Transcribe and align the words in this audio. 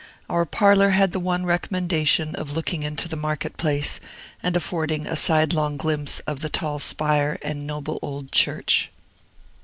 Our 0.31 0.45
parlor 0.47 0.89
had 0.89 1.11
the 1.11 1.19
one 1.19 1.45
recommendation 1.45 2.33
of 2.33 2.53
looking 2.53 2.81
into 2.81 3.07
the 3.07 3.15
market 3.15 3.55
place, 3.55 3.99
and 4.41 4.57
affording 4.57 5.05
a 5.05 5.15
sidelong 5.15 5.77
glimpse 5.77 6.21
of 6.21 6.39
the 6.39 6.49
tall 6.49 6.79
spire 6.79 7.37
and 7.43 7.67
noble 7.67 7.99
old 8.01 8.31
church. 8.31 8.89